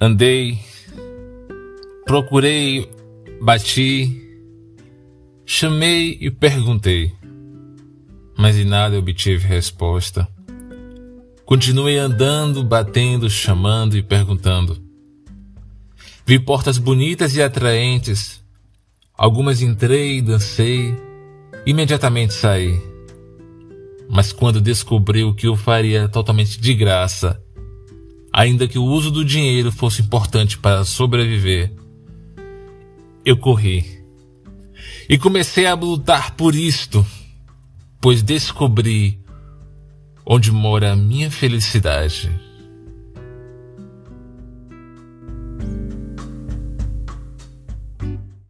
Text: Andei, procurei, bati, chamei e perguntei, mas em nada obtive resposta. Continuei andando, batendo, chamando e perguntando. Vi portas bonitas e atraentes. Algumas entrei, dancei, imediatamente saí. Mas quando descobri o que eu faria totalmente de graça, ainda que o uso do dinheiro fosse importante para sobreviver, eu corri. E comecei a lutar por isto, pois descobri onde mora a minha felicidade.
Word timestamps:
Andei, 0.00 0.60
procurei, 2.04 2.88
bati, 3.42 4.16
chamei 5.44 6.16
e 6.20 6.30
perguntei, 6.30 7.12
mas 8.36 8.56
em 8.56 8.64
nada 8.64 8.96
obtive 8.96 9.44
resposta. 9.44 10.28
Continuei 11.44 11.98
andando, 11.98 12.62
batendo, 12.62 13.28
chamando 13.28 13.96
e 13.96 14.02
perguntando. 14.02 14.80
Vi 16.24 16.38
portas 16.38 16.78
bonitas 16.78 17.34
e 17.34 17.42
atraentes. 17.42 18.40
Algumas 19.16 19.62
entrei, 19.62 20.22
dancei, 20.22 20.94
imediatamente 21.66 22.34
saí. 22.34 22.80
Mas 24.08 24.32
quando 24.32 24.60
descobri 24.60 25.24
o 25.24 25.34
que 25.34 25.48
eu 25.48 25.56
faria 25.56 26.08
totalmente 26.08 26.60
de 26.60 26.72
graça, 26.72 27.42
ainda 28.38 28.68
que 28.68 28.78
o 28.78 28.84
uso 28.84 29.10
do 29.10 29.24
dinheiro 29.24 29.72
fosse 29.72 30.00
importante 30.00 30.56
para 30.56 30.84
sobreviver, 30.84 31.72
eu 33.24 33.36
corri. 33.36 33.84
E 35.08 35.18
comecei 35.18 35.66
a 35.66 35.74
lutar 35.74 36.36
por 36.36 36.54
isto, 36.54 37.04
pois 38.00 38.22
descobri 38.22 39.18
onde 40.24 40.52
mora 40.52 40.92
a 40.92 40.96
minha 40.96 41.32
felicidade. 41.32 42.30